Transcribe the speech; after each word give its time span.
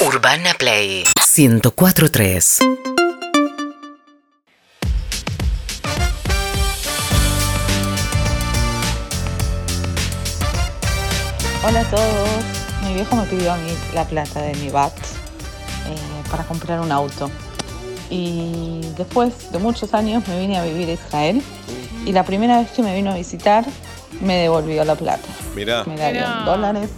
Urbana 0.00 0.54
Play 0.58 1.04
1043. 1.36 2.58
Hola 11.66 11.80
a 11.80 11.84
todos. 11.90 12.28
Mi 12.86 12.94
viejo 12.94 13.14
me 13.16 13.24
pidió 13.24 13.52
a 13.52 13.56
mí 13.56 13.70
la 13.94 14.04
plata 14.04 14.40
de 14.40 14.54
mi 14.54 14.70
VAT 14.70 14.92
eh, 14.96 15.96
para 16.30 16.44
comprar 16.44 16.80
un 16.80 16.90
auto. 16.90 17.30
Y 18.08 18.80
después 18.96 19.52
de 19.52 19.58
muchos 19.58 19.94
años 19.94 20.26
me 20.26 20.40
vine 20.40 20.58
a 20.58 20.64
vivir 20.64 20.88
a 20.88 20.92
Israel. 20.92 21.42
Y 22.06 22.12
la 22.12 22.24
primera 22.24 22.58
vez 22.60 22.70
que 22.70 22.82
me 22.82 22.94
vino 22.94 23.10
a 23.10 23.14
visitar 23.14 23.64
me 24.20 24.38
devolvió 24.38 24.84
la 24.84 24.94
plata. 24.94 25.28
Mirá, 25.54 25.84
Me 25.84 25.96
la 25.96 26.10
dio 26.10 26.22
en 26.22 26.28
Mirá. 26.30 26.44
dólares 26.44 26.90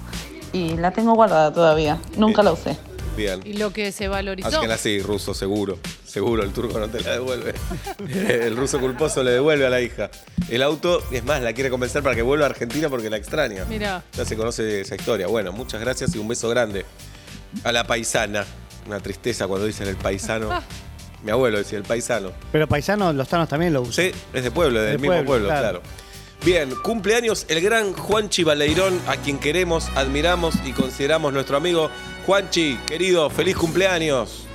y 0.53 0.77
la 0.77 0.93
tengo 0.93 1.14
guardada 1.14 1.53
todavía. 1.53 1.98
Nunca 2.16 2.43
la 2.43 2.53
usé. 2.53 2.77
Bien. 3.17 3.41
Y 3.45 3.55
lo 3.55 3.73
que 3.73 3.93
se 3.93 4.09
valorizó. 4.09 4.61
Así, 4.62 5.01
ruso, 5.01 5.34
seguro. 5.34 5.79
Seguro, 6.07 6.43
el 6.43 6.53
turco 6.53 6.79
no 6.79 6.89
te 6.89 7.01
la 7.01 7.12
devuelve. 7.12 7.55
El 8.09 8.57
ruso 8.57 8.79
culposo 8.80 9.23
le 9.23 9.30
devuelve 9.30 9.66
a 9.66 9.70
la 9.70 9.80
hija. 9.80 10.11
El 10.48 10.62
auto, 10.62 11.03
es 11.11 11.25
más, 11.25 11.43
la 11.43 11.53
quiere 11.53 11.70
convencer 11.70 12.03
para 12.03 12.15
que 12.15 12.23
vuelva 12.23 12.47
a 12.47 12.51
Argentina 12.51 12.89
porque 12.89 13.09
la 13.09 13.17
extraña. 13.17 13.65
Mirá. 13.65 14.03
Ya 14.12 14.25
se 14.25 14.37
conoce 14.37 14.83
esa 14.83 14.95
historia. 14.95 15.27
Bueno, 15.27 15.53
muchas 15.53 15.80
gracias 15.80 16.15
y 16.15 16.19
un 16.19 16.29
beso 16.29 16.48
grande 16.48 16.84
a 17.65 17.73
la 17.73 17.87
paisana. 17.87 18.45
Una 18.87 19.01
tristeza 19.01 19.47
cuando 19.47 19.67
dicen 19.67 19.89
el 19.89 19.97
paisano. 19.97 20.51
Ah. 20.51 20.62
Mi 21.23 21.31
abuelo 21.31 21.59
decía 21.59 21.79
el 21.79 21.84
paisano. 21.84 22.33
Pero 22.51 22.67
paisanos, 22.67 23.15
los 23.15 23.29
tanos 23.29 23.48
también 23.48 23.73
lo 23.73 23.83
usan. 23.83 24.06
Sí, 24.06 24.12
es 24.33 24.42
de 24.42 24.51
pueblo, 24.51 24.81
del 24.81 24.92
De 24.92 24.98
mismo 24.98 25.12
pueblo, 25.12 25.27
pueblo, 25.27 25.48
claro. 25.48 25.81
claro. 25.81 25.83
Bien, 26.45 26.75
cumpleaños 26.83 27.47
el 27.48 27.61
gran 27.61 27.92
Juanchi 27.92 28.42
Baleirón, 28.42 29.01
a 29.06 29.17
quien 29.17 29.39
queremos, 29.39 29.89
admiramos 29.95 30.56
y 30.65 30.73
consideramos 30.73 31.33
nuestro 31.33 31.56
amigo. 31.56 31.89
Juanchi, 32.27 32.79
querido, 32.87 33.29
feliz 33.31 33.57
cumpleaños. 33.57 34.47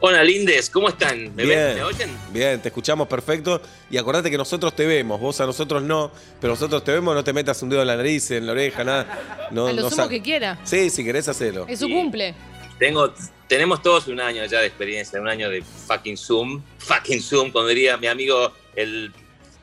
Hola, 0.00 0.22
Lindes, 0.22 0.68
¿cómo 0.68 0.88
están? 0.88 1.34
¿Me 1.34 1.44
Bien. 1.44 1.48
ven? 1.58 1.74
¿Me 1.76 1.82
oyen? 1.82 2.10
Bien, 2.32 2.60
te 2.60 2.68
escuchamos 2.68 3.08
perfecto. 3.08 3.62
Y 3.88 3.96
acordate 3.96 4.30
que 4.30 4.36
nosotros 4.36 4.74
te 4.76 4.84
vemos, 4.84 5.18
vos 5.18 5.40
a 5.40 5.46
nosotros 5.46 5.82
no, 5.82 6.10
pero 6.40 6.52
nosotros 6.52 6.84
te 6.84 6.92
vemos, 6.92 7.14
no 7.14 7.24
te 7.24 7.32
metas 7.32 7.62
un 7.62 7.70
dedo 7.70 7.80
en 7.80 7.86
la 7.86 7.96
nariz, 7.96 8.30
en 8.32 8.44
la 8.46 8.52
oreja, 8.52 8.84
nada. 8.84 9.48
No, 9.50 9.68
a 9.68 9.72
lo 9.72 9.82
no 9.82 9.90
sumo 9.90 10.08
que 10.08 10.20
quiera. 10.20 10.58
Sí, 10.64 10.90
si 10.90 11.04
querés 11.04 11.28
hacerlo. 11.28 11.64
Es 11.68 11.78
su 11.78 11.86
Sí. 11.86 11.92
cumple. 11.92 12.34
Tengo, 12.78 13.14
tenemos 13.48 13.80
todos 13.80 14.08
un 14.08 14.20
año 14.20 14.44
ya 14.44 14.60
de 14.60 14.66
experiencia, 14.66 15.18
un 15.20 15.28
año 15.28 15.48
de 15.48 15.62
fucking 15.62 16.18
Zoom. 16.18 16.60
Fucking 16.78 17.22
Zoom, 17.22 17.50
como 17.50 17.68
diría 17.68 17.96
mi 17.96 18.08
amigo, 18.08 18.52
el, 18.76 19.10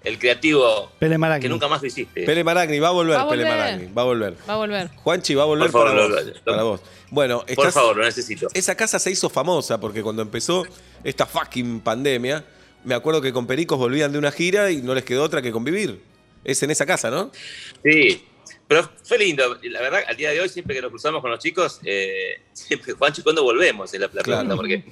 el 0.04 0.18
creativo, 0.20 0.92
Pele 1.00 1.18
Maragni. 1.18 1.44
que 1.44 1.50
nunca 1.50 1.68
más 1.68 1.82
lo 1.82 1.88
hiciste. 1.88 2.24
Pele 2.24 2.44
Maragni, 2.44 2.80
va 2.80 2.88
a 2.88 2.92
volver, 2.92 3.18
Va 3.18 3.22
a 3.22 3.30
Pele. 3.30 3.44
Maragni, 3.46 3.88
va 3.94 4.02
a 4.02 4.06
volver. 4.06 4.36
Va 4.50 4.54
a 4.54 4.58
volver. 4.58 4.90
Juanchi 4.96 5.36
va 5.36 5.44
a 5.44 5.46
volver 5.46 5.70
Por 5.72 5.82
favor, 5.84 5.88
para, 5.98 6.08
lo- 6.08 6.16
vos, 6.16 6.26
lo- 6.38 6.44
para 6.52 6.64
vos. 6.64 6.82
Bueno, 7.10 7.40
Por 7.42 7.50
estás, 7.52 7.74
favor, 7.74 7.98
lo 7.98 8.04
necesito. 8.06 8.48
esa 8.54 8.76
casa 8.76 8.98
se 9.00 9.12
hizo 9.12 9.30
famosa 9.30 9.80
porque 9.80 10.02
cuando 10.02 10.22
empezó 10.22 10.66
esta 11.04 11.26
fucking 11.26 11.82
pandemia, 11.82 12.44
me 12.84 12.96
acuerdo 12.96 13.22
que 13.22 13.32
con 13.32 13.46
Pericos 13.46 13.78
volvían 13.78 14.12
de 14.12 14.18
una 14.18 14.32
gira 14.32 14.72
y 14.72 14.78
no 14.82 14.96
les 14.96 15.04
quedó 15.04 15.24
otra 15.24 15.42
que 15.42 15.52
convivir. 15.52 16.02
Es 16.44 16.64
en 16.64 16.72
esa 16.72 16.86
casa, 16.88 17.12
¿no? 17.12 17.32
Sí, 17.84 18.26
pero 18.68 18.90
fue 19.04 19.20
lindo. 19.20 19.60
La 19.64 19.82
verdad, 19.82 20.02
al 20.08 20.18
día 20.18 20.32
de 20.32 20.40
hoy, 20.42 20.50
siempre 20.50 20.76
que 20.76 20.82
nos 20.82 20.90
cruzamos 20.90 21.22
con 21.22 21.30
los 21.30 21.40
chicos, 21.40 21.80
eh, 21.86 22.42
siempre, 22.54 22.94
Juancho, 22.94 23.22
¿cuándo 23.22 23.44
volvemos? 23.44 23.94
Es 23.94 24.00
la, 24.00 24.08
la 24.12 24.24
Claro. 24.24 24.40
pregunta, 24.48 24.56
porque 24.56 24.84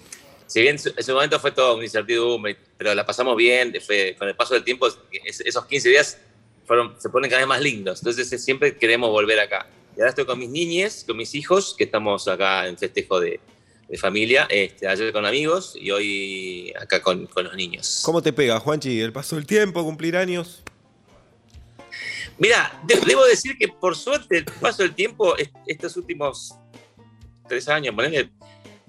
si 0.46 0.62
bien 0.62 0.76
en 0.84 0.94
ese 0.98 1.14
momento 1.14 1.40
fue 1.40 1.52
todo 1.52 1.76
una 1.76 1.84
incertidumbre, 1.86 2.58
pero 2.80 2.96
la 2.96 3.06
pasamos 3.06 3.36
bien, 3.36 3.74
fue, 3.86 4.16
con 4.18 4.28
el 4.30 4.36
paso 4.36 4.54
del 4.56 4.64
tiempo, 4.64 4.88
es- 4.88 5.42
esos 5.42 5.66
15 5.66 5.90
días 5.90 6.18
fueron, 6.66 6.96
se 6.98 7.10
ponen 7.10 7.30
cada 7.30 7.42
vez 7.42 7.48
más 7.50 7.62
lindos. 7.62 8.00
Entonces, 8.00 8.42
siempre 8.44 8.78
queremos 8.78 9.10
volver 9.12 9.38
acá. 9.40 9.68
Y 9.98 10.00
ahora 10.00 10.10
estoy 10.12 10.26
con 10.26 10.40
mis 10.40 10.50
niñes, 10.50 11.04
con 11.06 11.18
mis 11.18 11.36
hijos, 11.36 11.76
que 11.78 11.84
estamos 11.84 12.26
acá 12.30 12.68
en 12.68 12.78
festejo 12.78 13.20
de, 13.20 13.42
de 13.90 13.98
familia, 13.98 14.48
este, 14.50 14.88
ayer 14.88 15.12
con 15.12 15.26
amigos 15.26 15.76
y 15.76 15.92
hoy 15.92 16.74
acá 16.80 17.02
con, 17.02 17.26
con 17.28 17.44
los 17.44 17.56
niños. 17.56 18.02
¿Cómo 18.06 18.22
te 18.22 18.32
pega, 18.32 18.60
Juanchi? 18.62 19.02
El 19.02 19.12
paso 19.12 19.36
del 19.36 19.46
tiempo, 19.46 19.84
cumplir 19.84 20.16
años. 20.16 20.64
Mira, 22.38 22.80
de- 22.86 23.02
debo 23.06 23.26
decir 23.26 23.58
que 23.58 23.68
por 23.68 23.98
suerte, 23.98 24.38
el 24.38 24.46
paso 24.46 24.84
del 24.84 24.96
tiempo, 24.96 25.36
est- 25.38 25.54
estos 25.68 25.98
últimos 25.98 26.54
tres 27.50 27.68
años, 27.68 27.94
ponele, 27.94 28.30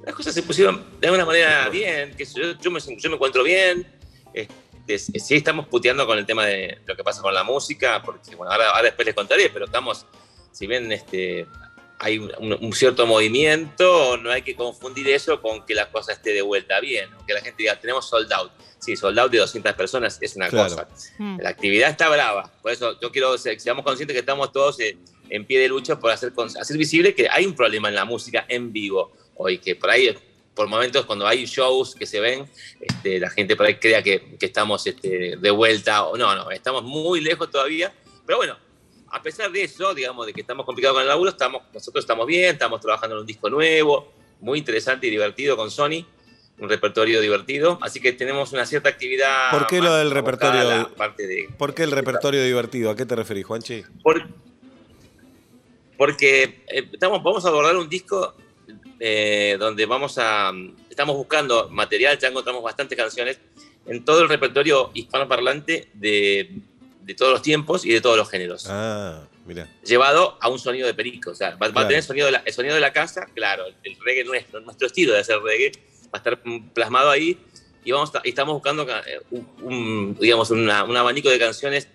las 0.05 0.15
cosas 0.15 0.35
se 0.35 0.43
pusieron 0.43 0.85
de 1.01 1.07
alguna 1.07 1.25
manera 1.25 1.69
bien, 1.69 2.15
que 2.17 2.25
yo, 2.25 2.59
yo, 2.61 2.71
me, 2.71 2.81
yo 2.81 3.11
me 3.11 3.17
encuentro 3.17 3.43
bien. 3.43 3.87
Este, 4.35 4.99
sí 5.21 5.37
estamos 5.37 5.67
puteando 5.69 6.07
con 6.07 6.19
el 6.19 6.27
tema 6.27 6.47
de 6.47 6.79
lo 6.87 6.97
que 6.97 7.05
pasa 7.05 7.21
con 7.23 7.33
la 7.35 7.45
música, 7.45 8.03
porque 8.03 8.35
bueno, 8.35 8.53
ahora, 8.53 8.71
ahora 8.71 8.83
después 8.85 9.07
les 9.07 9.15
contaré, 9.15 9.51
pero 9.51 9.67
estamos, 9.67 10.07
si 10.53 10.67
bien 10.67 10.91
este, 10.91 11.47
hay 11.99 12.19
un, 12.19 12.33
un- 12.61 12.73
cierto 12.73 13.07
movimiento, 13.07 14.17
no 14.17 14.31
hay 14.31 14.43
que 14.43 14.55
confundir 14.57 15.09
eso 15.09 15.41
con 15.43 15.65
que 15.67 15.75
la 15.75 15.91
cosa 15.91 16.13
esté 16.13 16.33
de 16.33 16.43
vuelta 16.43 16.81
bien, 16.81 17.09
que 17.27 17.35
la 17.35 17.41
gente 17.41 17.63
diga, 17.63 17.79
tenemos 17.79 18.09
sold 18.09 18.33
out. 18.33 18.51
Sí, 18.79 18.97
sold 18.97 19.19
out 19.19 19.31
de 19.31 19.39
200 19.39 19.75
personas 19.75 20.19
es 20.23 20.37
una 20.37 20.49
Claro. 20.49 20.71
cosa. 20.71 20.89
Mm. 21.19 21.41
La 21.43 21.51
actividad 21.51 21.91
está 21.91 22.09
brava. 22.09 22.51
Por 22.63 22.73
eso 22.73 22.99
yo 23.01 23.13
quiero 23.13 23.35
que 23.35 23.61
seamos 23.61 23.85
conscientes 23.85 24.15
que 24.15 24.21
estamos 24.21 24.51
todos 24.53 24.81
eh, 24.81 24.97
en 25.29 25.45
pie 25.45 25.61
de 25.61 25.69
lucha 25.69 25.99
por 26.01 26.11
hacer, 26.11 26.33
hacer 26.59 26.79
visible 26.79 27.15
que 27.15 27.29
hay 27.31 27.45
un 27.45 27.55
problema 27.55 27.91
en 27.91 27.95
la 27.95 28.07
música 28.07 28.47
en 28.49 28.73
vivo 28.73 29.13
hoy, 29.43 29.59
que 29.59 29.77
por 29.77 29.91
ahí, 29.91 30.17
por 30.55 30.69
momentos, 30.69 31.07
cuando 31.07 31.27
hay 31.27 31.45
shows 31.47 31.95
que 31.95 32.07
se 32.07 32.21
ven, 32.21 32.49
este, 32.81 33.19
la 33.19 33.31
gente 33.31 33.57
por 33.57 33.67
ahí 33.67 33.77
crea 33.77 34.03
que, 34.03 34.37
que 34.39 34.47
estamos 34.47 34.87
este, 34.87 35.37
de 35.37 35.51
vuelta. 35.51 36.05
o 36.05 36.17
No, 36.17 36.35
no, 36.35 36.51
estamos 36.51 36.83
muy 36.83 37.21
lejos 37.21 37.51
todavía. 37.51 37.93
Pero 38.27 38.39
bueno, 38.39 38.57
a 39.09 39.23
pesar 39.23 39.51
de 39.51 39.63
eso, 39.65 39.95
digamos, 39.95 40.27
de 40.27 40.33
que 40.33 40.43
estamos 40.43 40.67
complicados 40.67 40.95
con 40.97 41.03
el 41.03 41.09
laburo, 41.09 41.31
estamos, 41.31 41.63
nosotros 41.73 42.03
estamos 42.05 42.27
bien, 42.27 42.53
estamos 42.53 42.81
trabajando 42.81 43.17
en 43.17 43.21
un 43.23 43.27
disco 43.27 43.49
nuevo, 43.49 44.13
muy 44.41 44.59
interesante 44.59 45.07
y 45.07 45.11
divertido 45.11 45.57
con 45.57 45.71
Sony. 45.71 46.05
Un 46.59 46.69
repertorio 46.69 47.23
divertido, 47.23 47.79
así 47.81 48.01
que 48.01 48.13
tenemos 48.13 48.53
una 48.53 48.67
cierta 48.67 48.91
actividad. 48.91 49.51
¿Por 49.51 49.67
qué 49.67 49.81
lo 49.81 49.95
del 49.95 50.11
repertorio? 50.11 50.69
de, 50.69 51.49
¿Por 51.57 51.73
qué 51.73 51.85
el 51.85 51.91
repertorio 51.91 52.45
divertido? 52.45 52.91
¿A 52.91 52.97
qué 52.97 53.07
te 53.07 53.17
referís, 53.17 53.47
Juanchi? 53.47 53.83
por- 54.03 54.23
porque 55.97 56.65
eh, 56.69 56.89
estamos, 56.93 57.23
vamos 57.23 57.45
a 57.45 57.49
abordar 57.49 57.77
un 57.77 57.89
disco 57.89 58.35
eh, 59.01 59.57
donde 59.59 59.87
vamos 59.87 60.17
a. 60.19 60.53
Estamos 60.89 61.17
buscando 61.17 61.69
material, 61.71 62.19
ya 62.19 62.29
encontramos 62.29 62.63
bastantes 62.63 62.97
canciones 62.97 63.39
en 63.87 64.05
todo 64.05 64.21
el 64.23 64.29
repertorio 64.29 64.91
hispanoparlante 64.95 65.89
de, 65.95 66.51
de 67.03 67.15
todos 67.15 67.33
los 67.33 67.43
tiempos 67.43 67.85
y 67.85 67.91
de 67.93 68.01
todos 68.01 68.17
los 68.19 68.29
géneros. 68.31 68.67
Ah, 68.69 69.23
mira. 69.47 69.67
Llevado 69.85 70.37
a 70.41 70.49
un 70.51 70.59
sonido 70.59 70.87
de 70.87 70.95
perico. 70.95 71.31
O 71.31 71.35
sea, 71.35 71.51
va, 71.53 71.57
va 71.69 71.73
Claro. 71.73 71.81
a 71.81 71.89
tener 71.89 71.99
el 72.01 72.05
sonido, 72.05 72.27
de 72.27 72.33
la, 72.33 72.43
el 72.45 72.53
sonido 72.53 72.75
de 72.75 72.81
la 72.81 72.93
casa, 72.93 73.27
claro, 73.35 73.65
el 73.83 73.97
reggae 74.05 74.23
nuestro, 74.25 74.61
nuestro 74.61 74.87
estilo 74.87 75.15
de 75.15 75.21
hacer 75.21 75.39
reggae, 75.41 75.73
va 76.05 76.11
a 76.13 76.17
estar 76.19 76.41
plasmado 76.75 77.11
ahí. 77.11 77.39
Y, 77.85 77.93
vamos 77.93 78.15
a- 78.15 78.21
estamos 78.25 78.53
buscando 78.53 78.87
eh, 78.87 79.21
un, 79.31 79.49
un, 79.63 80.19
digamos, 80.21 80.51
una- 80.51 80.85
un 80.85 80.95
abanico 80.97 81.31
de 81.31 81.39
canciones 81.39 81.89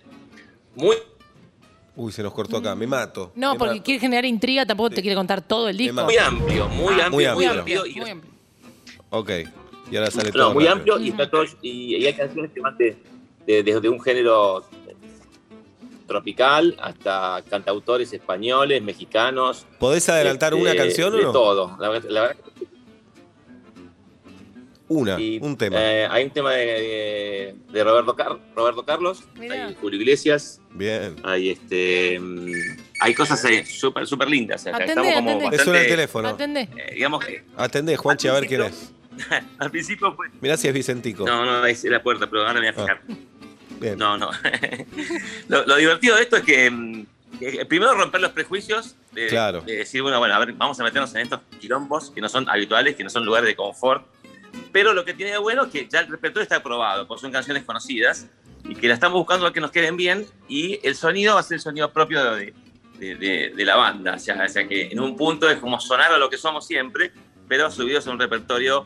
muy 0.74 0.96
Uy, 1.96 2.12
se 2.12 2.22
nos 2.22 2.32
cortó 2.34 2.58
acá, 2.58 2.74
me 2.74 2.86
mato. 2.86 3.32
No, 3.34 3.54
me 3.54 3.58
porque 3.58 3.74
mato. 3.76 3.84
quiere 3.84 4.00
generar 4.00 4.24
intriga, 4.26 4.66
tampoco 4.66 4.90
te 4.90 5.00
quiere 5.02 5.16
contar 5.16 5.40
todo 5.42 5.68
el 5.68 5.76
disco. 5.78 6.04
Muy 6.04 6.16
amplio, 6.18 6.68
muy 6.68 7.00
amplio, 7.00 7.10
muy 7.10 7.34
muy 7.34 7.44
amplio. 7.46 7.82
Muy 7.96 8.10
amplio. 8.10 8.32
Ok, 9.10 9.30
y 9.90 9.96
ahora 9.96 10.10
sale 10.10 10.30
todo. 10.30 10.48
no, 10.48 10.54
muy 10.54 10.66
amplio 10.66 10.98
y, 11.00 11.08
está 11.08 11.30
todo- 11.30 11.44
y- 11.62 11.96
y 11.96 12.06
hay 12.06 12.12
canciones 12.14 12.50
que 12.52 12.60
van 12.60 12.76
de- 12.76 12.96
de- 13.46 13.62
desde 13.62 13.88
un 13.88 14.00
género 14.00 14.62
tropical 16.06 16.76
hasta 16.80 17.42
cantautores 17.48 18.12
españoles, 18.12 18.80
mexicanos. 18.82 19.66
¿Podés 19.78 20.08
adelantar 20.08 20.52
este, 20.52 20.62
una 20.62 20.76
canción 20.76 21.14
o 21.14 21.16
de 21.16 21.22
no? 21.24 21.32
todo. 21.32 21.76
La, 21.80 21.88
verdad- 21.88 22.10
la 22.10 22.20
verdad 22.22 22.36
Una, 24.88 25.20
Y, 25.20 25.38
un 25.42 25.56
tema. 25.56 25.76
eh, 25.80 26.06
hay 26.08 26.24
un 26.24 26.30
tema 26.30 26.52
de, 26.52 26.64
de- 26.64 27.54
de 27.72 27.84
Roberto, 27.84 28.14
Car- 28.14 28.38
Roberto 28.54 28.84
Carlos, 28.84 29.24
Mirá. 29.36 29.66
hay 29.66 29.74
Julio 29.80 29.98
Iglesias, 30.00 30.60
Bien. 30.70 31.16
hay 31.24 31.50
este 31.50 32.20
mm, 32.20 32.52
hay 33.00 33.14
cosas 33.14 33.44
eh, 33.46 33.64
súper 33.66 34.06
súper 34.06 34.28
lindas. 34.30 34.64
acá. 34.66 34.76
Atendé, 34.76 34.92
Estamos 35.08 35.12
como 35.14 35.30
atendé. 35.30 35.44
Suena 35.58 35.62
el 35.62 35.66
bastante, 35.66 35.88
teléfono. 35.90 36.28
Atendé. 36.28 36.60
eh, 36.76 36.94
digamos 36.94 37.24
que 37.24 37.42
Atendé, 37.56 37.96
Juanchi, 37.96 38.28
a 38.28 38.32
ver 38.34 38.46
quién 38.46 38.62
es. 38.62 38.92
al 39.58 39.70
principio 39.72 40.14
fue. 40.14 40.28
Mirá 40.40 40.56
si 40.56 40.68
es 40.68 40.74
Vicentico. 40.74 41.24
No, 41.26 41.44
no, 41.44 41.66
es 41.66 41.82
la 41.84 42.00
puerta, 42.02 42.28
pero 42.30 42.42
ahora 42.46 42.54
me 42.54 42.60
voy 42.60 42.68
a 42.68 42.72
fijar. 42.72 43.00
Bien. 43.80 43.98
No, 43.98 44.16
no. 44.16 44.30
lo, 45.48 45.66
lo 45.66 45.76
divertido 45.76 46.16
de 46.16 46.22
esto 46.22 46.36
es 46.36 46.42
que, 46.44 46.70
mm, 46.70 47.06
que 47.40 47.66
primero 47.66 47.92
romper 47.94 48.20
los 48.20 48.30
prejuicios 48.32 48.94
de, 49.12 49.26
Claro. 49.28 49.60
de 49.62 49.78
decir, 49.78 50.02
bueno, 50.02 50.18
bueno, 50.18 50.34
a 50.34 50.38
ver, 50.38 50.52
vamos 50.52 50.78
a 50.80 50.84
meternos 50.84 51.14
en 51.14 51.22
estos 51.22 51.40
quilombos 51.60 52.10
que 52.10 52.20
no 52.20 52.28
son 52.28 52.48
habituales, 52.48 52.94
que 52.96 53.04
no 53.04 53.10
son 53.10 53.24
lugares 53.24 53.48
de 53.48 53.56
confort. 53.56 54.06
Pero 54.72 54.92
lo 54.92 55.04
que 55.04 55.14
tiene 55.14 55.32
de 55.32 55.38
bueno 55.38 55.64
es 55.64 55.70
que 55.72 55.88
ya 55.88 56.00
el 56.00 56.08
repertorio 56.08 56.42
está 56.42 56.56
aprobado, 56.56 57.06
porque 57.06 57.22
son 57.22 57.32
canciones 57.32 57.64
conocidas 57.64 58.26
y 58.68 58.74
que 58.74 58.88
la 58.88 58.94
estamos 58.94 59.16
buscando 59.18 59.46
a 59.46 59.52
que 59.52 59.60
nos 59.60 59.70
queden 59.70 59.96
bien 59.96 60.26
y 60.48 60.78
el 60.86 60.94
sonido 60.96 61.34
va 61.34 61.40
a 61.40 61.42
ser 61.42 61.56
el 61.56 61.60
sonido 61.60 61.92
propio 61.92 62.34
de, 62.34 62.52
de- 62.98 63.14
de- 63.14 63.52
de 63.56 63.64
la 63.64 63.76
banda. 63.76 64.14
O 64.14 64.18
sea, 64.18 64.42
o 64.44 64.48
sea 64.48 64.66
que 64.66 64.88
en 64.88 65.00
un 65.00 65.16
punto 65.16 65.48
es 65.48 65.58
como 65.58 65.80
sonar 65.80 66.12
a 66.12 66.18
lo 66.18 66.28
que 66.28 66.36
somos 66.36 66.66
siempre, 66.66 67.12
pero 67.48 67.70
subidos 67.70 68.06
a 68.06 68.10
un 68.10 68.18
repertorio 68.18 68.84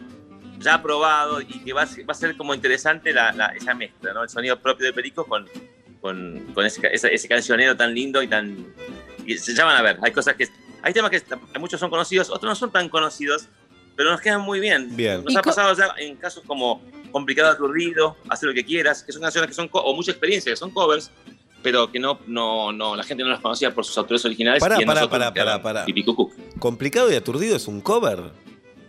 ya 0.58 0.74
aprobado 0.74 1.40
y 1.40 1.46
que 1.64 1.72
va 1.72 1.82
a 1.82 1.86
ser, 1.86 2.08
va 2.08 2.12
a 2.12 2.14
ser 2.14 2.36
como 2.36 2.54
interesante 2.54 3.12
la- 3.12 3.32
la- 3.32 3.46
esa 3.48 3.72
mezcla, 3.74 4.12
¿no? 4.12 4.22
El 4.22 4.28
sonido 4.28 4.60
propio 4.60 4.86
de 4.86 4.92
Perico 4.92 5.24
con, 5.24 5.48
con, 6.00 6.52
con 6.54 6.66
ese, 6.66 6.86
ese, 6.92 7.14
ese 7.14 7.28
cancionero 7.28 7.76
tan 7.76 7.94
lindo 7.94 8.22
y 8.22 8.28
tan... 8.28 8.66
Y 9.26 9.38
se 9.38 9.54
llaman 9.54 9.76
a 9.76 9.82
ver, 9.82 9.98
hay 10.02 10.12
cosas 10.12 10.34
que 10.34 10.46
hay 10.82 10.92
temas 10.94 11.10
que 11.10 11.22
muchos 11.58 11.78
son 11.80 11.90
conocidos, 11.90 12.30
otros 12.30 12.48
no 12.50 12.54
son 12.54 12.70
tan 12.72 12.88
conocidos, 12.88 13.48
pero 14.00 14.12
nos 14.12 14.20
quedan 14.22 14.40
muy 14.40 14.60
bien. 14.60 14.96
Bien. 14.96 15.22
Nos 15.22 15.34
¿Y 15.34 15.36
ha 15.36 15.42
pasado 15.42 15.76
ya 15.76 15.94
en 15.98 16.16
casos 16.16 16.42
como 16.46 16.80
Complicado 17.12 17.50
Aturdido, 17.50 18.16
Hacer 18.30 18.48
lo 18.48 18.54
que 18.54 18.64
quieras, 18.64 19.02
que 19.02 19.12
son 19.12 19.20
canciones 19.20 19.48
que 19.48 19.52
son, 19.54 19.68
o 19.70 19.94
mucha 19.94 20.10
experiencia, 20.10 20.50
que 20.50 20.56
son 20.56 20.70
covers, 20.70 21.10
pero 21.62 21.92
que 21.92 21.98
no, 21.98 22.18
no, 22.26 22.72
no, 22.72 22.96
la 22.96 23.02
gente 23.02 23.22
no 23.22 23.28
las 23.28 23.40
conocía 23.40 23.74
por 23.74 23.84
sus 23.84 23.98
autores 23.98 24.24
originales. 24.24 24.58
Pará, 24.58 24.80
y 24.80 24.86
pará, 24.86 25.06
pará, 25.10 25.34
pará, 25.34 25.62
pará. 25.62 25.84
Complicado 26.58 27.12
y 27.12 27.14
aturdido 27.14 27.56
es 27.56 27.68
un 27.68 27.82
cover. 27.82 28.30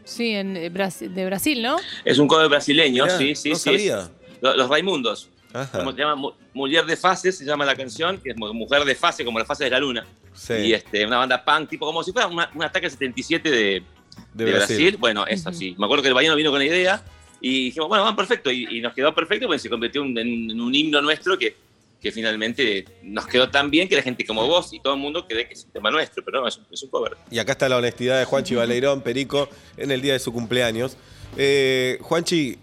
Sí, 0.06 0.32
en 0.32 0.56
eh, 0.56 0.70
de 0.70 1.26
Brasil, 1.26 1.62
¿no? 1.62 1.76
Es 2.06 2.18
un 2.18 2.30
cover 2.30 2.48
brasileño, 2.48 3.04
Mirá, 3.04 3.18
sí, 3.18 3.36
sí, 3.36 3.50
no 3.50 3.56
sí. 3.56 3.62
sabía. 3.64 4.10
Los, 4.40 4.56
los 4.56 4.70
Raimundos. 4.70 5.28
Ajá. 5.52 5.80
Como 5.80 5.92
se 5.92 5.98
llama 5.98 6.16
Mu- 6.16 6.32
Mujer 6.54 6.86
de 6.86 6.96
Fase, 6.96 7.34
se 7.34 7.44
llama 7.44 7.66
la 7.66 7.76
canción, 7.76 8.18
que 8.18 8.30
es 8.30 8.38
mu- 8.38 8.54
Mujer 8.54 8.86
de 8.86 8.96
Fase, 8.96 9.26
como 9.26 9.40
la 9.40 9.44
fase 9.44 9.66
de 9.66 9.72
la 9.72 9.80
luna. 9.80 10.08
Sí, 10.34 10.54
Y 10.54 10.74
este, 10.74 11.06
una 11.06 11.18
banda 11.18 11.44
punk, 11.44 11.68
tipo 11.70 11.86
como 11.86 12.02
si 12.02 12.14
fuera 12.14 12.28
una- 12.30 12.50
un 12.56 12.64
ataque 12.64 12.90
77 12.90 13.52
de, 13.52 13.84
de, 14.34 14.46
de 14.46 14.52
Brasil. 14.52 14.78
Brasil. 14.78 14.98
Bueno, 15.00 15.26
eso 15.28 15.50
Ujú. 15.50 15.58
sí. 15.60 15.76
Me 15.78 15.86
acuerdo 15.86 16.02
que 16.04 16.08
el 16.10 16.14
Bahiano 16.14 16.36
vino 16.36 16.50
con 16.52 16.60
la 16.60 16.66
idea 16.66 17.04
y 17.40 17.66
dijimos, 17.66 17.90
bueno, 17.90 18.04
van 18.04 18.16
perfecto. 18.16 18.52
Y, 18.52 18.68
y 18.78 18.82
nos 18.82 18.94
quedó 18.94 19.14
perfecto 19.14 19.48
porque 19.48 19.60
se 19.60 19.70
convirtió 19.70 20.04
en, 20.04 20.18
en 20.18 20.60
un 20.62 20.74
himno 20.76 21.02
nuestro 21.02 21.38
que, 21.38 21.56
que 22.02 22.12
finalmente 22.12 22.86
nos 23.04 23.28
quedó 23.28 23.50
tan 23.50 23.70
bien 23.70 23.88
que 23.88 23.96
la 23.96 24.02
gente 24.02 24.26
como 24.26 24.48
vos 24.48 24.74
y 24.74 24.80
todo 24.80 24.94
el 24.96 25.00
mundo 25.00 25.26
cree 25.28 25.48
que 25.48 25.54
es 25.54 25.66
un 25.66 25.72
tema 25.72 25.92
nuestro, 25.92 26.24
pero 26.26 26.42
no, 26.42 26.48
es 26.48 26.58
un, 26.58 26.66
es 26.72 26.82
un 26.84 26.90
cover. 26.90 27.18
Y 27.30 27.40
acá 27.40 27.52
está 27.54 27.70
la 27.70 27.78
honestidad 27.78 28.20
de 28.20 28.26
Juanchi 28.26 28.56
Baleirón, 28.56 29.02
Perico, 29.02 29.50
en 29.78 29.92
el 29.92 30.02
día 30.02 30.14
de 30.14 30.20
su 30.20 30.32
cumpleaños. 30.34 30.98
Eh, 31.38 31.98
Juanchi, 32.02 32.58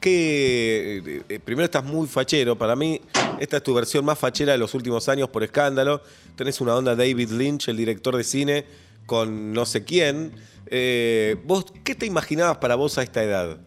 que 0.00 0.98
eh, 1.04 1.22
eh, 1.28 1.40
primero 1.40 1.64
estás 1.64 1.84
muy 1.84 2.06
fachero. 2.06 2.56
Para 2.56 2.76
mí, 2.76 3.00
esta 3.40 3.56
es 3.56 3.62
tu 3.62 3.74
versión 3.74 4.04
más 4.04 4.18
fachera 4.18 4.52
de 4.52 4.58
los 4.58 4.74
últimos 4.74 5.08
años 5.08 5.28
por 5.28 5.42
escándalo. 5.42 6.02
Tenés 6.36 6.60
una 6.60 6.76
onda 6.76 6.94
David 6.94 7.30
Lynch, 7.30 7.68
el 7.68 7.76
director 7.76 8.16
de 8.16 8.22
cine, 8.24 8.64
con 9.08 9.54
no 9.54 9.64
sé 9.64 9.84
quién. 9.84 10.32
Eh, 10.66 11.36
¿Vos 11.44 11.64
qué 11.82 11.96
te 11.96 12.06
imaginabas 12.06 12.58
para 12.58 12.76
vos 12.76 12.98
a 12.98 13.02
esta 13.02 13.24
edad? 13.24 13.58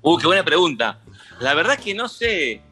Uh, 0.00 0.16
qué 0.16 0.26
buena 0.26 0.42
pregunta. 0.42 0.98
La 1.40 1.54
verdad 1.54 1.78
que 1.78 1.94
no 1.94 2.08
sé. 2.08 2.62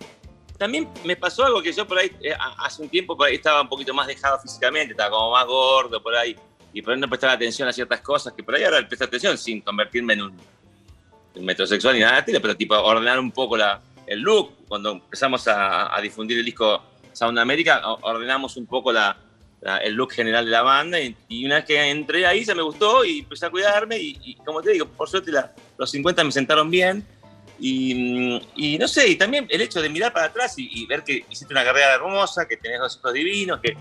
También 0.56 0.88
me 1.04 1.14
pasó 1.14 1.44
algo 1.44 1.62
que 1.62 1.72
yo 1.72 1.86
por 1.86 1.98
ahí, 1.98 2.10
eh, 2.20 2.34
hace 2.58 2.82
un 2.82 2.88
tiempo 2.88 3.16
estaba 3.26 3.60
un 3.60 3.68
poquito 3.68 3.94
más 3.94 4.08
dejado 4.08 4.40
físicamente, 4.40 4.92
estaba 4.92 5.10
como 5.10 5.30
más 5.30 5.46
gordo 5.46 6.02
por 6.02 6.16
ahí, 6.16 6.34
y 6.72 6.82
por 6.82 6.94
ahí 6.94 6.98
no 6.98 7.08
prestaba 7.08 7.34
atención 7.34 7.68
a 7.68 7.72
ciertas 7.72 8.00
cosas 8.00 8.32
que 8.32 8.42
por 8.42 8.56
ahí 8.56 8.64
ahora 8.64 8.84
presto 8.88 9.04
atención 9.04 9.38
sin 9.38 9.60
convertirme 9.60 10.14
en 10.14 10.22
un, 10.22 10.36
un 11.36 11.44
metrosexual 11.44 11.94
ni 11.94 12.00
nada 12.00 12.24
pero 12.24 12.56
tipo 12.56 12.74
ordenar 12.74 13.20
un 13.20 13.30
poco 13.30 13.56
la, 13.56 13.80
el 14.06 14.20
look. 14.20 14.66
Cuando 14.66 14.92
empezamos 14.92 15.46
a 15.46 15.96
difundir 16.02 16.38
el 16.38 16.44
disco 16.44 16.82
Sound 17.18 17.38
America, 17.38 17.82
ordenamos 18.02 18.56
un 18.56 18.66
poco 18.66 18.92
la, 18.92 19.16
la- 19.60 19.78
el 19.78 19.94
look 19.94 20.12
general 20.12 20.44
de 20.44 20.50
la 20.52 20.62
banda, 20.62 21.00
y, 21.00 21.16
y 21.28 21.44
una 21.44 21.56
vez 21.56 21.64
que 21.64 21.90
entré 21.90 22.26
ahí 22.26 22.44
se 22.44 22.54
me 22.54 22.62
gustó 22.62 23.04
y 23.04 23.20
empecé 23.20 23.46
a 23.46 23.50
cuidarme, 23.50 23.98
y, 23.98 24.18
y 24.24 24.34
como 24.36 24.62
te 24.62 24.70
digo, 24.72 24.86
por 24.86 25.08
suerte 25.08 25.32
la- 25.32 25.52
los 25.76 25.90
50 25.90 26.22
me 26.24 26.32
sentaron 26.32 26.70
bien. 26.70 27.04
Y, 27.60 27.92
mm, 27.94 28.40
y 28.54 28.78
no 28.78 28.86
sé, 28.86 29.08
y 29.08 29.16
también 29.16 29.46
el 29.50 29.60
hecho 29.60 29.82
de 29.82 29.88
mirar 29.88 30.12
para 30.12 30.26
atrás 30.26 30.54
y, 30.58 30.86
ver 30.86 31.02
que 31.02 31.24
hiciste 31.28 31.52
una 31.52 31.64
carrera 31.64 31.94
hermosa, 31.94 32.46
que 32.46 32.56
tenés 32.56 32.78
dos 32.78 32.96
hijos 32.98 33.12
divinos, 33.12 33.58
que, 33.60 33.76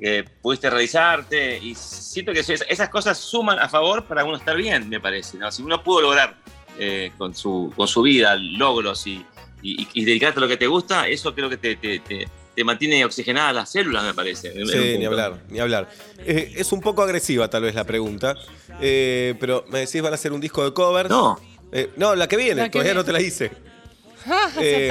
que 0.00 0.24
pudiste 0.42 0.68
realizarte. 0.68 1.58
Y 1.58 1.76
siento 1.76 2.32
que 2.32 2.40
esas 2.40 2.88
cosas 2.88 3.16
suman 3.16 3.60
a 3.60 3.68
favor 3.68 4.02
para 4.04 4.24
uno 4.24 4.36
estar 4.36 4.56
bien, 4.56 4.88
me 4.88 4.98
parece. 4.98 5.38
¿no? 5.38 5.52
Si 5.52 5.62
uno 5.62 5.80
pudo 5.80 6.00
lograr 6.00 6.34
eh, 6.76 7.12
con, 7.16 7.36
su, 7.36 7.72
con 7.76 7.86
su 7.86 8.02
vida 8.02 8.34
logros 8.34 9.06
y, 9.06 9.24
y, 9.62 9.86
y 9.94 10.04
dedicarte 10.04 10.40
a 10.40 10.42
lo 10.42 10.48
que 10.48 10.56
te 10.56 10.66
gusta, 10.66 11.06
eso 11.06 11.32
creo 11.36 11.48
que 11.48 11.56
te, 11.56 11.76
te, 11.76 12.00
te- 12.00 12.26
te 12.54 12.64
mantiene 12.64 13.04
oxigenadas 13.04 13.54
las 13.54 13.70
células, 13.72 14.04
me 14.04 14.14
parece. 14.14 14.52
Sí, 14.66 14.98
ni 14.98 15.04
hablar, 15.04 15.38
ni 15.48 15.58
hablar. 15.60 15.88
Eh, 16.18 16.52
es 16.56 16.72
un 16.72 16.80
poco 16.80 17.02
agresiva 17.02 17.48
tal 17.48 17.62
vez 17.62 17.74
la 17.74 17.84
pregunta, 17.84 18.34
eh, 18.80 19.34
pero 19.40 19.64
me 19.68 19.80
decís 19.80 20.00
van 20.02 20.12
a 20.12 20.16
hacer 20.16 20.32
un 20.32 20.40
disco 20.40 20.64
de 20.64 20.72
covers. 20.72 21.10
No. 21.10 21.38
Eh, 21.72 21.90
no, 21.96 22.14
la 22.14 22.28
que 22.28 22.36
viene, 22.36 22.54
La 22.62 22.64
que 22.68 22.70
todavía 22.72 22.92
viene. 22.92 23.00
no 23.00 23.04
te 23.04 23.12
la 23.12 23.20
hice. 23.20 23.50
Ah, 24.26 24.50
Eh. 24.58 24.90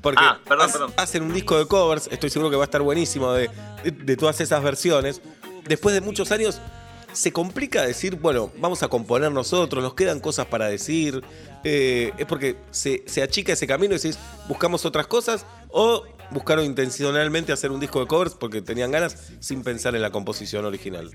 Porque 0.00 0.20
Ah, 0.22 0.38
perdón, 0.46 0.68
ha- 0.68 0.72
perdón. 0.72 0.92
hacen 0.96 1.22
un 1.24 1.34
disco 1.34 1.58
de 1.58 1.66
covers, 1.66 2.08
estoy 2.12 2.30
seguro 2.30 2.48
que 2.48 2.56
va 2.56 2.62
a 2.62 2.66
estar 2.66 2.80
buenísimo 2.82 3.32
de, 3.32 3.50
de- 3.82 3.90
de 3.90 4.16
todas 4.16 4.40
esas 4.40 4.62
versiones. 4.62 5.20
Después 5.66 5.94
de 5.96 6.00
muchos 6.00 6.30
años, 6.30 6.60
se 7.12 7.32
complica 7.32 7.82
decir, 7.82 8.14
bueno, 8.14 8.52
vamos 8.58 8.84
a 8.84 8.88
componer 8.88 9.32
nosotros, 9.32 9.82
nos 9.82 9.94
quedan 9.94 10.20
cosas 10.20 10.46
para 10.46 10.68
decir. 10.68 11.24
Eh, 11.64 12.12
es 12.18 12.26
porque 12.26 12.54
se, 12.70 13.02
se 13.06 13.20
achica 13.22 13.52
ese 13.54 13.66
camino 13.66 13.94
y 13.94 13.96
decís, 13.98 14.16
buscamos 14.46 14.84
otras 14.84 15.08
cosas 15.08 15.44
o 15.70 16.04
buscaron 16.30 16.64
intencionalmente 16.64 17.52
hacer 17.52 17.70
un 17.70 17.80
disco 17.80 18.00
de 18.00 18.06
covers 18.06 18.34
porque 18.34 18.60
tenían 18.62 18.90
ganas 18.90 19.32
sin 19.40 19.62
pensar 19.62 19.94
en 19.94 20.02
la 20.02 20.10
composición 20.10 20.64
original. 20.64 21.10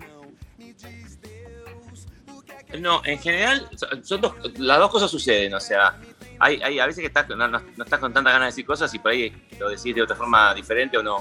No, 2.79 3.01
en 3.05 3.19
general, 3.19 3.67
son- 3.75 4.03
son 4.03 4.21
dos- 4.21 4.33
las 4.57 4.79
dos 4.79 4.89
cosas 4.89 5.11
suceden. 5.11 5.53
O 5.53 5.59
sea, 5.59 5.95
hay, 6.39 6.59
hay 6.63 6.79
a 6.79 6.87
veces 6.87 7.01
que 7.01 7.07
estás, 7.07 7.29
no, 7.29 7.35
no- 7.47 7.61
no 7.77 7.83
estás 7.83 7.99
con 7.99 8.11
tantas 8.11 8.33
ganas 8.33 8.47
de 8.47 8.51
decir 8.51 8.65
cosas 8.65 8.91
y 8.93 8.99
por 8.99 9.11
ahí 9.11 9.31
lo 9.59 9.69
decís 9.69 9.93
de 9.93 10.01
otra 10.01 10.15
forma 10.15 10.53
diferente 10.55 10.97
o 10.97 11.03
no. 11.03 11.17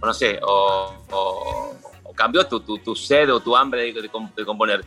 O 0.00 0.06
no 0.06 0.12
sé, 0.14 0.38
o, 0.42 1.04
o- 1.10 1.76
o 2.02 2.12
cambió 2.12 2.44
tu, 2.46 2.60
tu, 2.60 2.78
tu 2.78 2.96
sed 2.96 3.32
o 3.32 3.38
tu 3.40 3.56
hambre 3.56 3.92
de, 3.92 4.02
de 4.02 4.10
de 4.36 4.44
componer. 4.44 4.84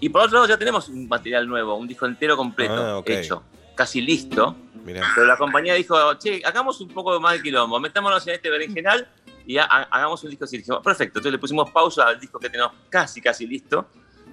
Y 0.00 0.10
por 0.10 0.20
otro 0.22 0.34
lado, 0.34 0.48
ya 0.48 0.58
tenemos 0.58 0.88
un 0.90 1.08
material 1.08 1.48
nuevo, 1.48 1.74
un 1.76 1.88
disco 1.88 2.04
entero 2.04 2.36
completo, 2.36 2.98
Ah, 2.98 3.02
hecho, 3.06 3.42
casi 3.74 4.02
listo. 4.02 4.54
Mirá. 4.86 5.02
Pero 5.14 5.26
la 5.26 5.36
compañía 5.36 5.74
dijo, 5.74 6.14
che, 6.14 6.40
hagamos 6.44 6.80
un 6.80 6.88
poco 6.88 7.18
más 7.20 7.34
de 7.34 7.42
quilombo, 7.42 7.78
metámonos 7.80 8.26
en 8.28 8.34
este 8.34 8.48
berenjenal 8.48 9.06
y 9.46 9.58
ha- 9.58 9.64
ha- 9.64 9.82
hagamos 9.90 10.22
un 10.24 10.30
disco 10.30 10.44
así. 10.44 10.56
Dijimos, 10.58 10.80
perfecto, 10.82 11.18
entonces 11.18 11.32
le 11.32 11.38
pusimos 11.38 11.70
pausa 11.70 12.06
al 12.06 12.18
disco 12.20 12.38
que 12.38 12.48
tenemos 12.48 12.72
casi, 12.88 13.20
casi 13.20 13.46
listo. 13.46 13.88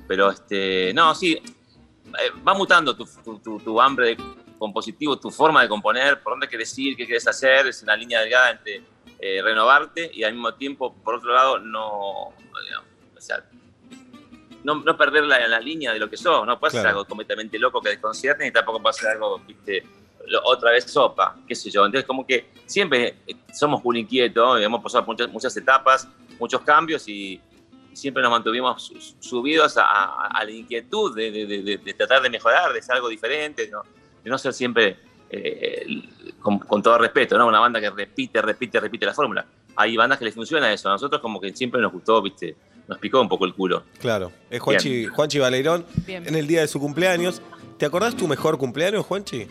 Pero, 0.07 0.29
este, 0.29 0.93
no, 0.93 1.13
sí, 1.15 1.33
eh, 1.33 2.31
va 2.47 2.53
mutando 2.53 2.95
tu, 2.95 3.05
tu- 3.23 3.39
tu- 3.39 3.59
tu 3.59 3.81
hambre 3.81 4.09
de 4.15 4.17
compositivo, 4.59 5.17
tu 5.17 5.29
forma 5.31 5.61
de 5.63 5.67
componer, 5.67 6.21
por 6.21 6.33
dónde 6.33 6.47
quieres 6.47 6.77
ir, 6.77 6.95
qué 6.95 7.05
quieres 7.05 7.27
hacer, 7.27 7.67
es 7.67 7.81
una 7.83 7.95
línea 7.95 8.21
delgada 8.21 8.51
entre 8.51 8.81
eh, 9.19 9.41
renovarte 9.41 10.11
y 10.13 10.23
al 10.23 10.33
mismo 10.33 10.53
tiempo, 10.53 10.93
por 11.03 11.15
otro 11.15 11.33
lado, 11.33 11.57
no, 11.59 12.33
digamos, 12.65 12.87
o 13.17 13.21
sea, 13.21 13.43
no, 14.63 14.75
no 14.75 14.97
perder 14.97 15.23
la, 15.23 15.47
la 15.47 15.59
línea 15.59 15.91
de 15.93 15.99
lo 15.99 16.09
que 16.09 16.17
sos, 16.17 16.45
no 16.45 16.59
puedes 16.59 16.73
hacer 16.73 16.83
Claro. 16.83 16.99
algo 16.99 17.07
completamente 17.07 17.57
loco 17.59 17.81
que 17.81 17.89
desconcierte, 17.89 18.43
ni 18.45 18.51
tampoco 18.51 18.81
puedes 18.81 18.97
hacer 18.97 19.11
algo, 19.11 19.39
viste, 19.39 19.85
otra 20.43 20.71
vez 20.71 20.85
sopa, 20.85 21.35
qué 21.47 21.55
sé 21.55 21.69
yo. 21.69 21.85
Entonces, 21.85 22.05
como 22.07 22.25
que 22.25 22.45
siempre 22.65 23.15
eh, 23.27 23.35
somos 23.53 23.83
muy 23.83 23.99
inquietos, 23.99 24.61
hemos 24.61 24.81
pasado 24.81 25.03
muchas, 25.05 25.29
muchas 25.31 25.55
etapas, 25.57 26.07
muchos 26.39 26.61
cambios 26.61 27.07
y, 27.07 27.39
siempre 27.93 28.23
nos 28.23 28.31
mantuvimos 28.31 28.81
su- 28.81 28.99
subidos 29.19 29.77
a, 29.77 29.83
a- 29.85 30.27
a 30.39 30.43
la 30.43 30.49
inquietud 30.51 31.15
de, 31.15 31.29
de- 31.29 31.45
de- 31.45 31.61
de- 31.61 31.77
de 31.77 31.93
tratar 31.93 32.23
de 32.23 32.29
mejorar, 32.31 32.73
de 32.73 32.81
ser 32.81 32.95
algo 32.95 33.07
diferente, 33.07 33.69
¿no? 33.69 33.83
de 34.23 34.29
no 34.31 34.37
ser 34.39 34.51
siempre, 34.51 34.97
eh, 35.29 35.85
con, 36.39 36.57
con 36.57 36.81
todo 36.81 36.97
respeto, 36.97 37.37
¿no? 37.37 37.45
una 37.45 37.59
banda 37.59 37.79
que 37.79 37.91
repite, 37.91 38.41
repite, 38.41 38.79
repite 38.79 39.05
la 39.05 39.13
fórmula. 39.13 39.45
Hay 39.75 39.95
bandas 39.95 40.17
que 40.17 40.25
les 40.25 40.33
funciona 40.33 40.73
eso, 40.73 40.89
a 40.89 40.93
nosotros 40.93 41.21
como 41.21 41.39
que 41.39 41.53
siempre 41.55 41.81
nos 41.81 41.91
gustó, 41.91 42.19
viste, 42.23 42.55
nos 42.87 42.97
picó 42.97 43.21
un 43.21 43.29
poco 43.29 43.45
el 43.45 43.53
culo. 43.53 43.83
Claro, 43.99 44.31
es 44.49 44.59
Juanchi, 44.59 45.05
Juanchi 45.05 45.37
Baleirón 45.37 45.85
Bien. 46.07 46.27
en 46.27 46.35
el 46.35 46.47
día 46.47 46.61
de 46.61 46.67
su 46.67 46.79
cumpleaños. 46.79 47.43
¿Te 47.77 47.85
acordás 47.85 48.15
tu 48.15 48.27
mejor 48.27 48.57
cumpleaños, 48.57 49.05
Juanchi? 49.05 49.47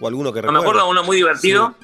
¿O 0.00 0.08
alguno 0.08 0.32
que 0.32 0.42
No, 0.42 0.52
me 0.52 0.58
acuerdo 0.58 0.88
uno 0.88 1.04
muy 1.04 1.16
divertido. 1.16 1.74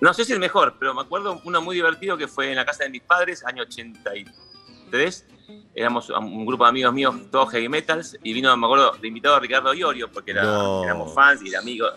No 0.00 0.14
sé 0.14 0.24
si 0.24 0.32
el 0.32 0.38
mejor, 0.38 0.76
pero 0.78 0.94
me 0.94 1.00
acuerdo 1.00 1.40
uno 1.44 1.60
muy 1.60 1.74
divertido 1.74 2.16
que 2.16 2.28
fue 2.28 2.50
en 2.50 2.56
la 2.56 2.64
casa 2.64 2.84
de 2.84 2.90
mis 2.90 3.02
padres, 3.02 3.44
año 3.44 3.62
83. 3.64 5.26
Éramos 5.74 6.08
un 6.10 6.46
grupo 6.46 6.64
de 6.64 6.70
amigos 6.70 6.92
míos, 6.94 7.14
todos 7.30 7.50
heavy 7.50 7.68
metals, 7.68 8.16
y 8.22 8.32
vino, 8.32 8.54
me 8.56 8.66
acuerdo, 8.66 8.92
de 9.00 9.08
invitado 9.08 9.34
a 9.36 9.40
Ricardo 9.40 9.74
Iorio, 9.74 10.10
porque 10.10 10.30
era- 10.32 10.44
No. 10.44 10.84
éramos 10.84 11.14
fans 11.14 11.42
y 11.44 11.54
amigos. 11.54 11.92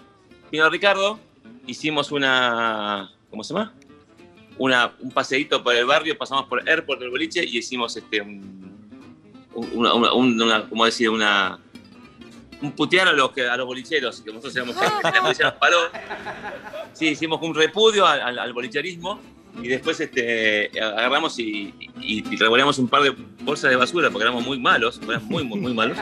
Vino 0.51 0.69
Ricardo, 0.69 1.19
hicimos 1.67 2.11
una. 2.11 3.11
¿Cómo 3.29 3.43
se 3.43 3.53
llama? 3.53 3.73
Una, 4.57 4.93
un 4.99 5.11
paseíto 5.11 5.63
por 5.63 5.75
el 5.75 5.85
barrio, 5.85 6.17
pasamos 6.17 6.45
por 6.45 6.67
Airport 6.67 6.99
del 6.99 7.09
boliche 7.11 7.43
y 7.45 7.57
hicimos 7.59 7.95
este. 7.97 8.21
Un, 8.21 8.89
un- 9.53 9.69
una, 9.73 9.93
una- 9.93 10.13
un- 10.13 10.41
una- 10.41 10.67
¿Cómo 10.69 10.85
decir? 10.85 11.09
Una. 11.09 11.59
Un 12.61 12.71
putear 12.73 13.07
a 13.07 13.13
los, 13.13 13.31
que, 13.31 13.47
a 13.47 13.57
los 13.57 13.65
bolicheros, 13.65 14.21
que 14.21 14.29
nosotros 14.31 14.55
éramos 14.55 14.75
gente, 14.77 14.95
la 15.03 15.21
policía 15.21 15.45
nos 15.45 15.55
paró. 15.55 15.77
Sí, 16.93 17.07
hicimos 17.07 17.41
un 17.41 17.55
repudio 17.55 18.05
al, 18.05 18.21
al- 18.21 18.39
al 18.39 18.53
bolicherismo 18.53 19.19
y 19.61 19.67
después 19.67 19.99
este, 19.99 20.71
agarramos 20.81 21.37
y, 21.39 21.73
y, 22.01 22.23
y 22.33 22.35
revolvemos 22.37 22.77
un 22.79 22.87
par 22.87 23.01
de 23.03 23.13
bolsas 23.41 23.69
de 23.69 23.75
basura 23.75 24.09
porque 24.09 24.23
éramos 24.23 24.45
muy 24.45 24.59
malos, 24.59 24.99
éramos 25.03 25.23
muy, 25.23 25.43
muy, 25.43 25.59
muy 25.59 25.73
malos. 25.73 25.97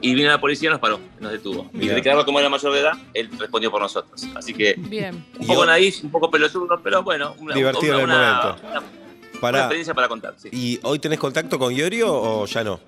Y 0.00 0.14
vino 0.14 0.28
la 0.30 0.40
policía 0.40 0.68
y 0.68 0.72
nos 0.72 0.80
paró, 0.80 0.98
nos 1.20 1.30
detuvo. 1.32 1.70
Y 1.74 1.78
Mirá. 1.78 1.94
Ricardo, 1.94 2.24
como 2.24 2.40
era 2.40 2.48
mayor 2.48 2.72
de 2.72 2.80
edad, 2.80 2.92
él 3.14 3.30
respondió 3.38 3.70
por 3.70 3.82
nosotros. 3.82 4.24
Así 4.34 4.54
que 4.54 4.74
Bien. 4.78 5.24
un 5.36 5.42
Y 5.44 5.46
poco 5.46 5.66
naif, 5.66 6.02
un 6.02 6.10
poco 6.10 6.30
pelotudo, 6.30 6.80
pero 6.82 7.02
bueno, 7.02 7.34
una, 7.38 7.54
Divertido 7.54 7.98
una- 8.00 8.02
en 8.04 8.10
el 8.10 8.16
momento. 8.16 8.56
una- 8.68 8.78
una 8.80 9.40
Pará, 9.40 9.58
experiencia 9.60 9.92
para 9.92 10.08
contar. 10.08 10.34
sí. 10.38 10.48
¿y 10.50 10.80
hoy 10.82 10.98
tenés 10.98 11.18
contacto 11.18 11.58
con 11.58 11.70
Iorio 11.74 12.08
o 12.10 12.46
ya 12.46 12.64
no? 12.64 12.80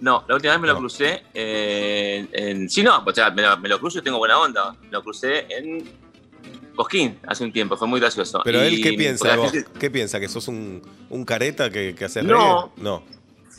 No, 0.00 0.24
la 0.28 0.34
última 0.34 0.52
vez 0.52 0.60
me 0.60 0.66
lo 0.68 0.74
No. 0.74 0.78
crucé 0.80 1.22
en, 1.34 2.28
en- 2.32 2.68
Sí, 2.70 2.82
no, 2.82 3.02
o 3.04 3.12
sea, 3.14 3.30
me 3.30 3.42
lo, 3.42 3.56
me 3.58 3.68
lo 3.68 3.78
cruzo 3.78 3.98
y 3.98 4.02
tengo 4.02 4.18
buena 4.18 4.38
onda. 4.38 4.74
Me 4.82 4.90
lo 4.90 5.02
crucé 5.02 5.46
en 5.48 5.84
Cosquín 6.74 7.18
hace 7.26 7.42
un 7.44 7.52
tiempo, 7.52 7.76
fue 7.76 7.88
muy 7.88 7.98
gracioso. 8.00 8.42
Pero 8.44 8.60
él, 8.60 8.82
¿qué 8.82 8.92
piensa 8.92 9.28
de 9.28 9.34
la 9.36 9.42
vos? 9.42 9.52
gente- 9.52 9.70
¿Qué 9.78 9.90
piensa? 9.90 10.20
¿Que 10.20 10.28
sos 10.28 10.46
un, 10.48 10.82
un 11.08 11.24
careta 11.24 11.70
que, 11.70 11.94
que 11.94 12.04
hace 12.04 12.22
No. 12.22 12.72
reggae? 12.76 12.82
No. 12.84 13.02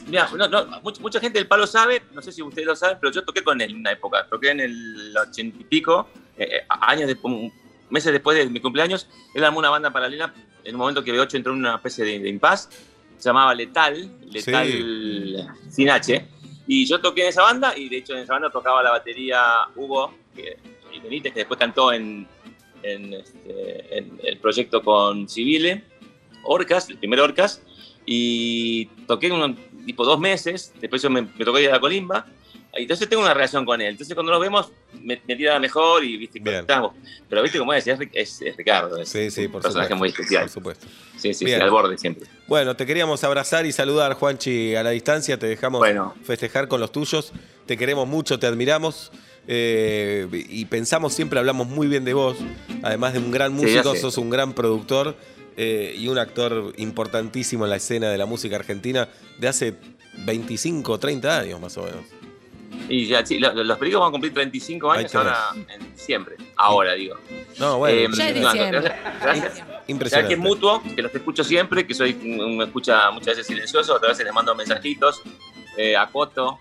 Mirá, 0.07 0.29
no, 0.37 0.47
no, 0.47 0.81
mucha, 0.83 1.01
mucha 1.01 1.19
gente 1.19 1.39
del 1.39 1.47
palo 1.47 1.65
sabe, 1.67 2.03
no 2.13 2.21
sé 2.21 2.31
si 2.31 2.41
ustedes 2.41 2.65
lo 2.67 2.75
saben, 2.75 2.97
pero 3.01 3.11
yo 3.11 3.23
toqué 3.25 3.43
con 3.43 3.59
él 3.59 3.71
en 3.71 3.77
una 3.77 3.91
época. 3.91 4.25
Toqué 4.29 4.51
en 4.51 4.59
el 4.61 5.15
ochenta 5.17 5.57
y 5.59 5.63
pico, 5.65 6.07
eh, 6.37 6.47
eh, 6.51 6.65
años 6.69 7.07
después, 7.07 7.51
meses 7.89 8.11
después 8.13 8.37
de 8.37 8.45
mi 8.47 8.59
cumpleaños. 8.61 9.07
Él 9.33 9.43
armó 9.43 9.59
una 9.59 9.69
banda 9.71 9.91
paralela 9.91 10.31
en 10.63 10.75
un 10.75 10.79
momento 10.79 11.03
que 11.03 11.11
B8 11.11 11.33
entró 11.35 11.51
en 11.53 11.59
una 11.59 11.75
especie 11.75 12.05
de, 12.05 12.19
de 12.19 12.29
impas. 12.29 12.69
Se 13.17 13.29
llamaba 13.29 13.53
Letal, 13.53 14.11
Letal 14.29 15.47
sin 15.69 15.89
H. 15.89 16.25
Y 16.67 16.85
yo 16.85 16.99
toqué 16.99 17.23
en 17.23 17.29
esa 17.29 17.43
banda 17.43 17.77
y 17.77 17.89
de 17.89 17.97
hecho 17.97 18.13
en 18.13 18.19
esa 18.19 18.33
banda 18.33 18.49
tocaba 18.49 18.83
la 18.83 18.91
batería 18.91 19.41
Hugo 19.75 20.13
que, 20.35 20.57
y 20.93 20.99
Benítez, 20.99 21.33
que 21.33 21.39
después 21.39 21.59
cantó 21.59 21.93
en, 21.93 22.27
en, 22.83 23.13
este, 23.13 23.97
en 23.97 24.19
el 24.23 24.37
proyecto 24.37 24.83
con 24.83 25.29
Civile, 25.29 25.83
Orcas, 26.43 26.89
el 26.89 26.97
primer 26.97 27.21
Orcas. 27.21 27.61
Y 28.05 28.85
toqué 29.07 29.31
unos 29.31 29.57
tipo 29.85 30.05
dos 30.05 30.19
meses, 30.19 30.73
después 30.79 31.01
yo 31.01 31.09
me, 31.09 31.23
me 31.23 31.45
tocó 31.45 31.59
ir 31.59 31.69
a 31.69 31.73
la 31.73 31.79
colimba. 31.79 32.25
Entonces 32.83 33.09
tengo 33.09 33.23
una 33.23 33.33
relación 33.33 33.65
con 33.65 33.81
él. 33.81 33.87
Entonces 33.89 34.13
cuando 34.13 34.31
nos 34.31 34.41
vemos 34.41 34.71
me, 35.01 35.19
me 35.27 35.35
tira 35.35 35.59
mejor 35.59 36.03
y 36.03 36.17
viste, 36.17 36.39
conectamos. 36.39 36.93
Pero 37.29 37.41
viste 37.43 37.57
cómo 37.59 37.73
es, 37.73 37.85
es, 37.87 37.99
es- 38.13 38.41
es 38.41 38.57
Ricardo. 38.57 38.97
Es 39.01 39.09
Sí, 39.09 39.29
sí, 39.31 39.45
un 39.45 39.51
por 39.53 39.61
personaje 39.61 39.89
supuesto. 39.89 39.95
muy 39.97 40.09
especial. 40.09 40.43
Por 40.43 40.51
supuesto. 40.51 40.87
Sí, 41.17 41.33
sí, 41.33 41.45
sí, 41.45 41.53
al 41.53 41.69
borde 41.71 41.97
siempre. 41.97 42.27
Bueno, 42.47 42.75
te 42.75 42.85
queríamos 42.85 43.23
abrazar 43.23 43.65
y 43.65 43.71
saludar, 43.71 44.13
Juanchi, 44.13 44.75
a 44.75 44.83
la 44.83 44.91
distancia. 44.91 45.37
Te 45.39 45.47
dejamos 45.47 45.79
Bueno. 45.79 46.13
festejar 46.23 46.67
con 46.67 46.79
los 46.79 46.91
tuyos. 46.91 47.33
Te 47.65 47.75
queremos 47.77 48.07
mucho, 48.07 48.37
te 48.39 48.47
admiramos. 48.47 49.11
eh, 49.49 50.27
y 50.49 50.65
pensamos 50.65 51.13
siempre, 51.13 51.39
hablamos 51.39 51.67
muy 51.67 51.87
bien 51.87 52.03
de 52.03 52.13
vos. 52.13 52.37
Además 52.83 53.13
de 53.13 53.19
un 53.19 53.31
gran 53.31 53.53
músico, 53.53 53.95
sos 53.95 54.17
un 54.17 54.29
gran 54.29 54.51
productor 54.53 55.15
eh, 55.55 55.95
y 55.97 56.09
un 56.09 56.17
actor 56.17 56.73
importantísimo 56.77 57.63
en 57.63 57.69
la 57.71 57.77
escena 57.77 58.09
de 58.11 58.17
la 58.17 58.25
música 58.25 58.57
argentina 58.57 59.07
de 59.39 59.47
hace 59.47 59.75
25 60.25 60.91
o 60.91 60.99
30 60.99 61.39
años 61.39 61.59
más 61.61 61.77
o 61.77 61.83
menos. 61.83 62.01
Y 62.89 63.05
ya, 63.07 63.25
sí, 63.25 63.39
lo- 63.39 63.53
los 63.53 63.77
películas 63.77 64.01
van 64.01 64.09
a 64.09 64.11
cumplir 64.11 64.33
35 64.33 64.91
Ahí 64.91 64.99
años 64.99 65.15
ahora 65.15 65.37
en 65.73 65.93
diciembre. 65.93 66.35
Ahora, 66.55 66.93
digo. 66.93 67.17
No, 67.59 67.77
bueno, 67.79 67.97
Eh, 67.97 68.07
Ya 68.15 68.29
es 68.29 68.35
no, 68.35 68.51
diciembre. 68.51 68.81
gracias- 68.81 69.21
gracias. 69.21 69.57
¿Sabes 69.57 69.81
impresionante. 69.87 70.27
que 70.29 70.33
es 70.33 70.39
mutuo? 70.39 70.81
Que 70.95 71.01
los 71.01 71.13
escucho 71.15 71.43
siempre, 71.43 71.85
que 71.85 71.93
soy 71.93 72.11
un 72.23 72.61
escucha 72.61 73.09
muchas 73.11 73.27
veces 73.35 73.47
silencioso, 73.47 73.95
otras 73.95 74.11
veces 74.13 74.25
les 74.25 74.33
mando 74.33 74.53
mensajitos, 74.55 75.21
eh, 75.77 75.95
acoto, 75.97 76.59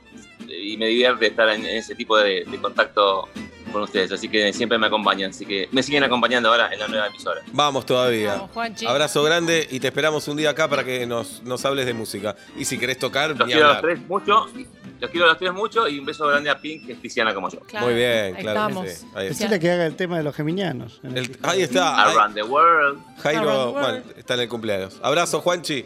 y 0.49 0.77
me 0.77 0.87
divierte 0.87 1.27
estar 1.27 1.49
en, 1.49 1.65
en 1.65 1.77
ese 1.77 1.95
tipo 1.95 2.17
de, 2.19 2.45
de 2.45 2.59
contacto 2.59 3.29
con 3.73 3.83
ustedes. 3.83 4.13
Así 4.13 4.29
que 4.29 4.53
siempre 4.53 4.79
me 4.79 4.87
acompañan. 4.87 5.31
Así 5.31 5.45
que 5.45 5.69
me 5.73 5.83
siguen 5.83 6.05
acompañando 6.05 6.49
ahora 6.51 6.73
en 6.73 6.79
la 6.79 6.87
nueva 6.89 7.09
emisora. 7.09 7.43
Vamos 7.53 7.85
todavía. 7.85 8.35
Vamos, 8.35 8.51
Juanchi. 8.53 8.87
Abrazo 8.87 9.23
grande 9.25 9.67
y 9.71 9.81
te 9.81 9.89
esperamos 9.89 10.29
un 10.29 10.37
día 10.37 10.51
acá 10.51 10.69
para 10.69 10.85
que 10.85 11.05
nos, 11.07 11.43
nos 11.43 11.65
hables 11.65 11.85
de 11.87 11.95
música. 11.95 12.37
Y 12.57 12.65
si 12.65 12.79
querés 12.79 12.99
tocar, 12.99 13.31
Los 13.31 13.47
ni 13.49 13.53
quiero 13.55 13.69
a 13.69 13.73
los 13.75 13.83
tres 13.83 13.99
mucho. 14.09 14.47
Los 15.01 15.11
quiero 15.11 15.27
a 15.27 15.31
los 15.31 15.39
tres 15.39 15.53
mucho 15.53 15.87
y 15.89 15.99
un 15.99 16.07
beso 16.07 16.27
grande 16.27 16.49
a 16.51 16.59
Pink, 16.59 16.87
que 16.87 16.93
es 16.95 16.99
cristiana 16.99 17.35
como 17.35 17.49
yo. 17.51 17.61
Claro, 17.61 17.87
Muy 17.87 17.95
bien, 17.95 18.35
claro 18.37 18.37
que 18.37 18.49
estamos. 18.73 18.89
sí. 18.91 19.07
Ahí 19.15 19.27
está. 19.29 19.59
Que 19.59 19.71
haga 19.71 19.87
el 19.87 19.97
tema 19.97 20.17
de 20.17 20.23
los 20.23 20.35
geminianos. 20.35 21.01
el 21.03 21.17
El- 21.19 21.31
que- 21.31 21.39
ahí 21.43 21.63
está. 21.63 22.05
ahí- 22.07 22.17
Around 22.17 22.35
the 22.35 22.43
world. 22.43 22.99
Jairo 23.19 23.41
Around 23.43 23.67
the 23.67 23.73
bueno, 23.73 23.89
world. 23.89 24.19
está 24.19 24.35
en 24.35 24.41
el 24.41 24.49
cumpleaños. 24.49 24.99
Abrazo, 25.03 25.41
Juanchi. 25.41 25.85